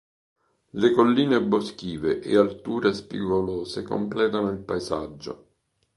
[0.81, 5.49] Le colline boschive e alture spigolose completano il paesaggio.